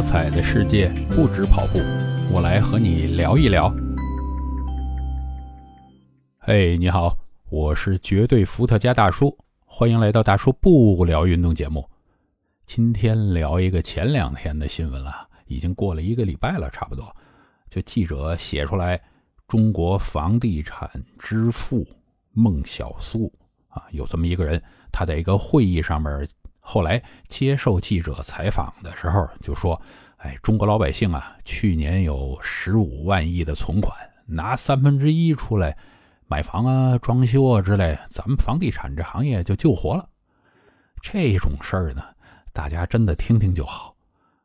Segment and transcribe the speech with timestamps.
[0.00, 1.78] 多彩的世界不止跑步，
[2.32, 3.70] 我来和你聊一聊。
[6.38, 7.14] 嘿，你好，
[7.50, 9.36] 我是绝对伏特加大叔，
[9.66, 11.86] 欢迎来到大叔不聊运动节目。
[12.64, 17.14] 今天聊一个前两天的新闻了，已经过了一个礼拜了，差不多。
[17.68, 18.98] 就记者写出来，
[19.46, 21.86] 中国房地产之父
[22.32, 23.30] 孟小苏
[23.68, 26.26] 啊，有这么一个人，他在一个会议上面。
[26.70, 29.82] 后来接受记者采访的时候就说
[30.18, 33.92] ：“哎，中国老百姓啊，去年有十五万亿的存款，
[34.24, 35.76] 拿三分之一出来
[36.28, 40.08] 买房啊、装修啊之类，咱们房地产这行业就救活了。
[41.02, 42.04] 这种事儿呢，
[42.52, 43.92] 大家真的听听就好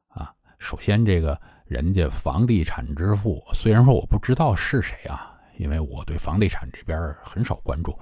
[0.08, 0.34] 啊。
[0.58, 7.96] 首先，这个人家房地产之父，虽然说我不知道是谁啊，因为我对房地产这边很少关注，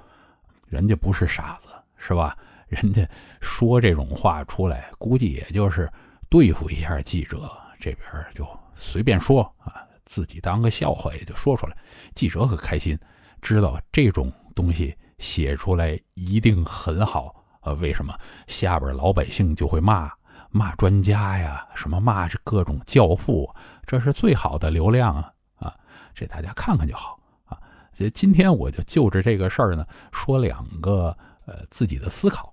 [0.70, 1.68] 人家不是傻子，
[1.98, 2.38] 是吧？”
[2.74, 3.08] 人家
[3.42, 5.92] 说这种话出来，估计也就是
[6.30, 11.78] 对付一下记者，这边就随便说啊，自己当个笑话也就说出来。
[12.16, 12.98] 记者可开心，
[13.42, 17.74] 知道这种东西写出来一定很好啊。
[17.74, 20.12] 为什么下边老百姓就会骂
[20.50, 21.68] 骂专家呀？
[21.76, 23.54] 什么骂是各种教父，
[23.86, 25.76] 这是最好的流量啊啊！
[26.14, 27.58] 这大家看看就好啊。
[27.94, 32.53] 所以今天我就就着这个事儿呢，说两个呃自己的思考。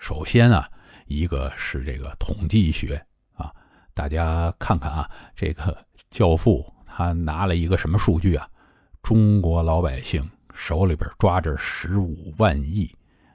[0.00, 0.66] 首先啊，
[1.06, 3.00] 一个是这个统计学
[3.34, 3.52] 啊，
[3.92, 5.76] 大家看看啊，这个
[6.08, 8.48] 教父他拿了一个什么数据啊？
[9.02, 12.90] 中国老百姓手里边抓着十五万亿，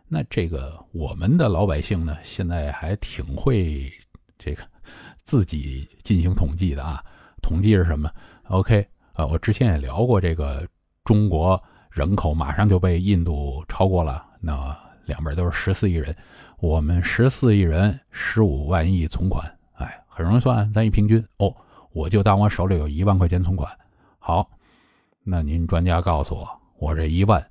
[0.07, 3.93] 那这个我们的老百姓呢，现在还挺会
[4.39, 4.63] 这个
[5.23, 7.01] 自己进行统计的啊。
[7.43, 8.11] 统计是什么
[8.49, 10.67] ？OK 啊，我之前也聊过这个，
[11.03, 16.15] 中国人口马上就被印度超过了，那两边都是十四亿人。
[16.57, 20.71] 我们十四亿人，十五万亿存款，哎，很容易算。
[20.73, 21.53] 咱一平均，哦，
[21.91, 23.69] 我就当我手里有一万块钱存款。
[24.17, 24.49] 好，
[25.23, 26.47] 那您专家告诉我，
[26.79, 27.45] 我这一万，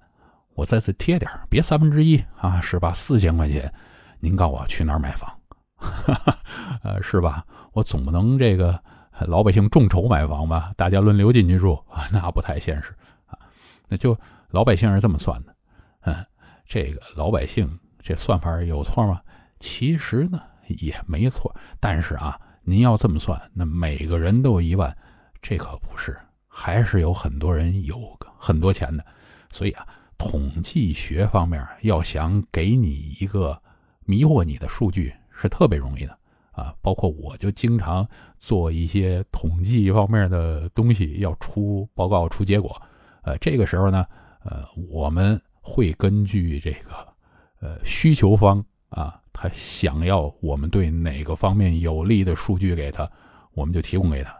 [0.54, 2.92] 我再次贴点别三分之一啊，是吧？
[2.92, 3.72] 四千块钱，
[4.20, 5.30] 您告诉我去哪儿买房？
[6.82, 7.44] 呃，是吧？
[7.72, 8.82] 我总不能这个
[9.26, 10.72] 老百姓众筹买房吧？
[10.76, 11.78] 大家轮流进去住，
[12.10, 12.94] 那不太现实
[13.26, 13.38] 啊。
[13.86, 15.54] 那就老百姓是这么算的，
[16.00, 16.24] 嗯，
[16.66, 17.78] 这个老百姓。
[18.06, 19.18] 这算法有错吗？
[19.58, 20.38] 其实呢
[20.68, 24.94] 也没错，但是啊，您要这么算，那每个人都有一万，
[25.40, 26.14] 这可不是，
[26.46, 27.98] 还是有很多人有
[28.36, 29.02] 很多钱的。
[29.50, 29.86] 所以啊，
[30.18, 33.58] 统计学方面要想给你一个
[34.04, 36.18] 迷惑你的数据是特别容易的
[36.50, 36.74] 啊。
[36.82, 38.06] 包括我就经常
[38.38, 42.78] 做一些统计方面的东西，要出报告、出结果。
[43.22, 44.04] 呃，这个时候呢，
[44.44, 47.14] 呃，我们会根据这个。
[47.60, 53.10] 呃，需求方啊，他想要我们对哪个方面有利的数据给他，
[53.54, 54.38] 我们就提供给他。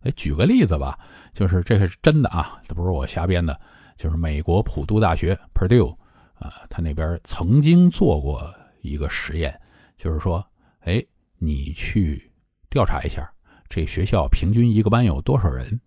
[0.00, 0.98] 哎，举个例子吧，
[1.32, 3.58] 就是这个是真的啊，这不是我瞎编的，
[3.96, 5.96] 就是美国普渡大学 Purdue
[6.34, 9.58] 啊，他那边曾经做过一个实验，
[9.96, 10.46] 就是说，
[10.80, 11.02] 哎，
[11.38, 12.30] 你去
[12.68, 13.26] 调查一下
[13.70, 15.80] 这学校平均一个班有多少人，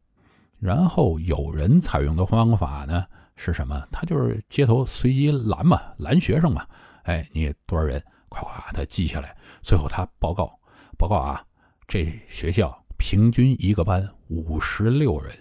[0.57, 3.05] 然后有人采用的方法呢？
[3.43, 3.83] 是什么？
[3.91, 6.63] 他就是街头随机拦嘛，拦学生嘛。
[7.05, 7.99] 哎，你多少人？
[8.29, 9.35] 夸夸他记下来。
[9.63, 10.59] 最后他报告，
[10.95, 11.43] 报告啊，
[11.87, 15.33] 这学校平均一个班五十六人。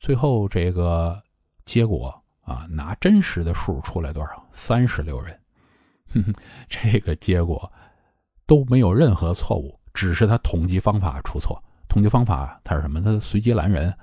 [0.00, 1.22] 最后这个
[1.66, 4.42] 结果啊，拿真实的数出来多少？
[4.54, 5.38] 三十六人。
[6.14, 6.34] 哼哼，
[6.70, 7.70] 这个结果
[8.46, 11.62] 都没有任何错误，只是他统计方法出错。
[11.86, 13.02] 统计方法他是什么？
[13.02, 13.94] 他随机拦人。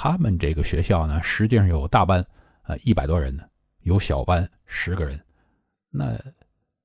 [0.00, 2.24] 他们这个学校呢，实际上有大班，
[2.62, 3.42] 呃，一百多人呢，
[3.80, 5.20] 有小班十个人。
[5.90, 6.16] 那，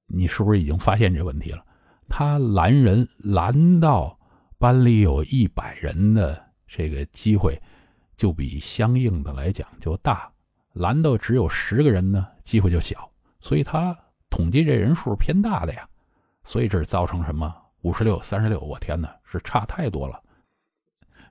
[0.08, 1.64] 你是不是已经发现这问题了？
[2.10, 4.18] 他拦人拦到
[4.58, 7.62] 班里有一百人的这个机会，
[8.18, 10.28] 就比相应的来讲就大；
[10.74, 13.08] 拦到只有十个人呢，机会就小。
[13.40, 13.96] 所以他
[14.32, 15.88] 统计这人数偏大的呀。
[16.44, 17.56] 所以这造成什么？
[17.82, 20.20] 五十六、三十六，我天哪，是差太多了。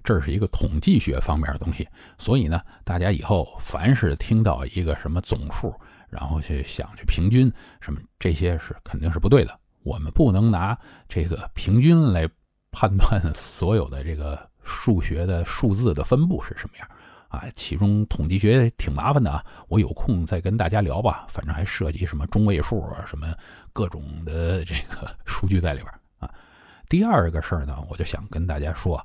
[0.04, 1.88] 这是一个统计学方面的东西，
[2.18, 5.72] 所以呢，大家以后凡是听到一个什么总数，
[6.08, 7.50] 然后去想去平均
[7.80, 9.58] 什么，这些是肯定是不对的。
[9.84, 10.76] 我们不能拿
[11.08, 12.28] 这个平均来
[12.70, 16.88] 判断所有的这个数学的数字的分布是什么样
[17.28, 17.44] 啊。
[17.54, 21.26] 其中统计学挺麻烦的啊，我有空再跟大家聊吧。
[21.28, 23.32] 反正还涉及什么中位数啊，什么
[23.72, 26.28] 各种的这个数据在里边啊。
[26.88, 29.00] 第二个事儿呢，我就想跟大家说。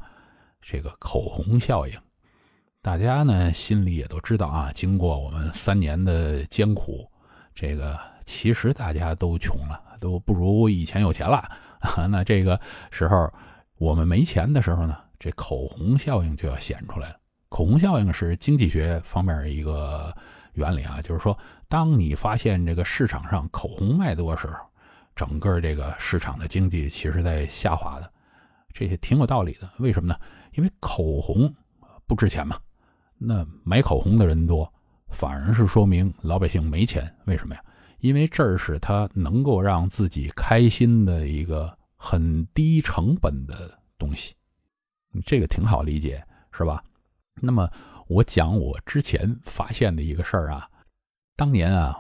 [0.62, 1.98] 这个口红效应，
[2.82, 4.72] 大家呢心里也都知道啊。
[4.74, 7.10] 经过我们三年的艰苦，
[7.56, 11.44] 这个其实大家都穷了，都不如以前有钱了
[12.10, 12.60] 那这个
[12.92, 13.32] 时候
[13.78, 17.18] 我们没钱的时候呢，这口红效应就要显出来了。
[17.50, 20.14] 口红效应是经济学方面一个
[20.54, 21.38] 原理啊，就是说，
[21.70, 24.56] 当你发现这个市场上口红卖多的时候，
[25.16, 28.12] 整个这个市场的经济其实在下滑的，
[28.78, 29.68] 这也挺有道理的。
[29.80, 30.20] 为什么呢？
[30.54, 31.52] 因为口红
[32.06, 32.60] 不值钱嘛，
[33.18, 34.72] 那买口红的人多，
[35.10, 37.12] 反而是说明老百姓没钱。
[37.26, 37.64] 为什么呀？
[38.02, 44.36] 因为这是他能够让自己开心的一个很低成本的东西，
[45.26, 46.84] 这个挺好理解，是吧？
[47.42, 47.68] 那么
[48.08, 50.70] 我讲我之前发现的一个事儿啊，
[51.36, 52.00] 当年啊，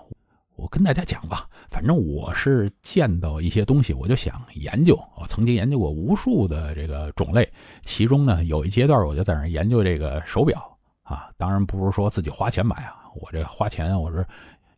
[0.57, 5.00] 我跟大家讲吧，反正我是见到一些东西，我就想研究。
[5.15, 7.50] 我曾经研究过无数的这个种类，
[7.83, 14.25] 其中呢有一阶段我就在那研究这个手表啊，当然不是说自己花钱买啊，我这花钱我是。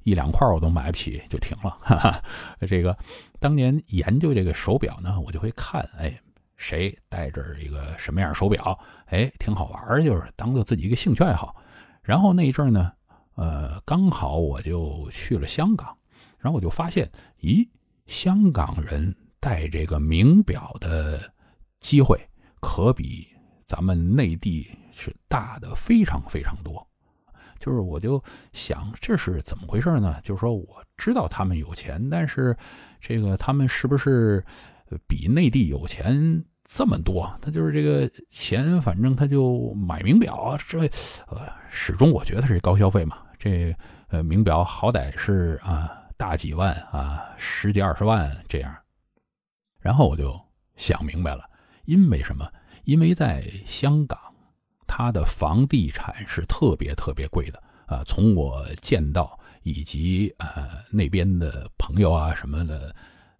[0.03, 1.77] 一两块我都买不起就停了。
[1.81, 2.23] 哈哈，
[2.61, 2.97] 这个
[3.37, 6.17] 当年研究这个手表呢，我就会看，哎，
[6.55, 11.53] 谁戴着一个什么样手表，哎，挺好玩就是当做自己一个兴趣爱好。
[12.01, 12.91] 然后那一阵呢，
[13.39, 15.97] 呃，刚好我就去了香港，
[16.39, 17.09] 然后我就发现，
[17.39, 17.65] 咦，
[18.05, 21.31] 香港人戴这个名表的
[21.79, 22.19] 机会
[22.59, 23.25] 可比
[23.65, 26.85] 咱们内地是大的非常非常多。
[27.61, 28.21] 就是，我就
[28.51, 30.19] 想这是怎么回事呢？
[30.21, 32.53] 就是说，我知道他们有钱，但是
[32.99, 34.45] 这个他们是不是
[35.07, 37.33] 比内地有钱这么多？
[37.41, 40.79] 他就是这个钱，反正他就买名表，这
[41.27, 43.17] 呃，始终我觉得是高消费嘛。
[43.39, 43.75] 这
[44.09, 48.75] 呃，名表好歹是啊，大几万啊，十几二十万这样。
[49.79, 50.39] 然后我就
[50.75, 51.49] 想明白了，
[51.85, 52.47] 因为什么？
[52.83, 54.19] 因为在香港。
[54.91, 58.03] 它的房地产是特别特别贵的啊！
[58.07, 62.93] 从我见到以及呃那边的朋友啊什么的，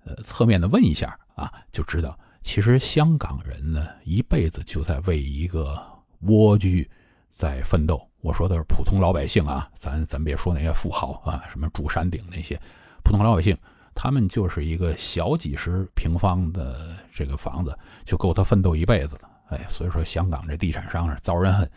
[0.06, 5.84] 呃侧面的问一下啊，就知道其实香港人呢一辈子就在为一个
[6.20, 6.88] 蜗居
[7.34, 8.09] 在奋斗。
[8.22, 12.60] 我说的是普通老百姓啊，咱咱别说那些富豪啊，什么住山顶那些
[13.04, 13.58] 普通老百姓，
[13.96, 19.30] 他们就是一个小几十平方的这个房子就够他奋斗一辈子了。
[19.50, 21.70] 哎，所以说香港这地产商是遭人恨。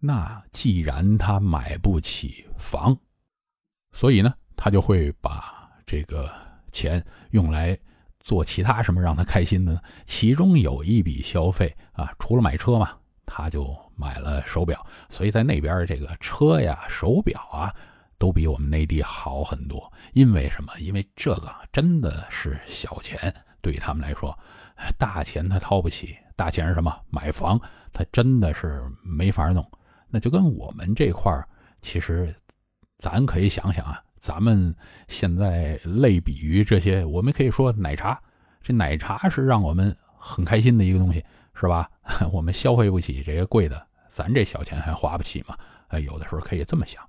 [0.00, 2.96] 那既然他买不起房，
[3.92, 6.30] 所以呢，他就会把这个
[6.72, 7.78] 钱用来
[8.20, 9.80] 做其他什么让他开心的呢？
[10.04, 12.90] 其中有一笔消费啊，除了买车嘛，
[13.24, 14.84] 他就买了手表。
[15.08, 17.74] 所以在那边这个车呀、手表啊，
[18.18, 19.92] 都比我们内地好很多。
[20.12, 20.72] 因为什么？
[20.78, 24.36] 因为这个真的是小钱，对于他们来说，
[24.98, 26.16] 大钱他掏不起。
[26.36, 26.92] 大钱是什么？
[27.10, 27.60] 买房，
[27.92, 29.64] 他真的是没法弄。
[30.08, 31.46] 那就跟我们这块儿，
[31.80, 32.34] 其实
[32.98, 34.74] 咱可以想想啊，咱们
[35.06, 38.20] 现在类比于这些，我们可以说奶茶，
[38.62, 41.88] 这奶茶是让我们很开心的一个东西，是吧？
[42.32, 45.56] 我们消费不起这些贵的，咱这小钱还花不起嘛？
[45.88, 47.02] 呃，有的时候可以这么想。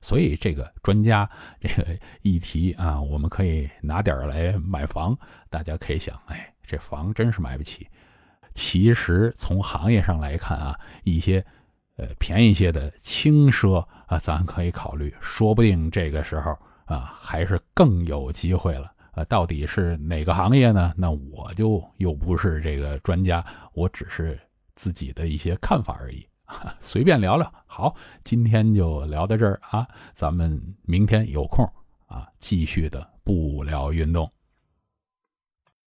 [0.00, 5.16] 所以这个专家这个议题啊，我们可以拿点儿来买房，
[5.48, 7.86] 大家可以想，哎，这房真是买不起。
[8.52, 11.44] 其实从行业上来看啊，一些
[11.96, 16.50] 呃便宜些的轻奢啊，咱可以考虑，说不定这个时候
[16.84, 19.24] 啊还是更有机会了啊。
[19.24, 20.92] 到底是哪个行业呢？
[20.96, 24.38] 那我就又不是这个专家，我只是
[24.74, 26.26] 自己的一些看法而已，
[26.80, 27.52] 随便聊聊。
[27.66, 27.94] 好，
[28.24, 31.64] 今天就聊到这儿啊，咱们明天有空
[32.06, 34.30] 啊继续的不聊运动。